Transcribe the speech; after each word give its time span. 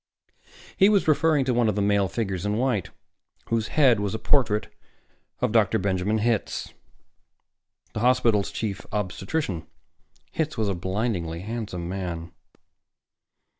He 0.77 0.89
was 0.89 1.07
referring 1.07 1.45
to 1.45 1.53
one 1.53 1.69
of 1.69 1.75
the 1.75 1.81
male 1.83 2.07
figures 2.07 2.43
in 2.43 2.57
white, 2.57 2.89
whose 3.49 3.67
head 3.67 3.99
was 3.99 4.15
a 4.15 4.17
portrait 4.17 4.73
of 5.41 5.51
Dr. 5.51 5.77
Benjamin 5.77 6.17
Hitz, 6.17 6.73
the 7.93 7.99
hospital's 7.99 8.49
Chief 8.49 8.83
Obstetrician. 8.91 9.67
Hitz 10.31 10.57
was 10.57 10.69
a 10.69 10.73
blindingly 10.73 11.41
handsome 11.41 11.87
man. 11.87 12.31